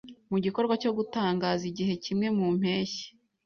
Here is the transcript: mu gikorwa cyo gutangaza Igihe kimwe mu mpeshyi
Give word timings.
mu 0.31 0.37
gikorwa 0.45 0.73
cyo 0.81 0.91
gutangaza 0.97 1.63
Igihe 1.71 1.93
kimwe 2.03 2.27
mu 2.37 2.47
mpeshyi 2.57 3.05